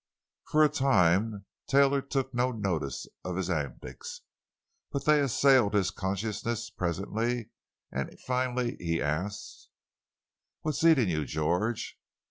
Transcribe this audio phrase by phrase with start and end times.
[0.47, 4.21] For a time Taylor took no notice of his antics,
[4.91, 7.51] but they assailed his consciousness presently,
[7.91, 9.69] and finally he asked:
[10.63, 11.99] "What's eating you, George?"